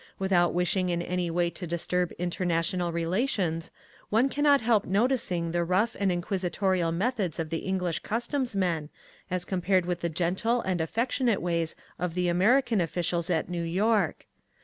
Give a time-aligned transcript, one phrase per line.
[0.17, 3.69] Without wishing in any way to disturb international relations,
[4.09, 8.89] one cannot help noticing the rough and inquisitorial methods of the English customs men
[9.29, 14.25] as compared with the gentle and affectionate ways of the American officials at New York.